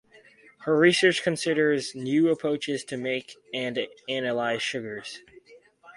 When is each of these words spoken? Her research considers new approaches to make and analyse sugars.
Her 0.61 0.75
research 0.75 1.21
considers 1.21 1.93
new 1.93 2.29
approaches 2.29 2.83
to 2.85 2.97
make 2.97 3.35
and 3.53 3.87
analyse 4.09 4.63
sugars. 4.63 5.21